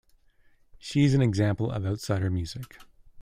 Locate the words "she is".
0.79-1.13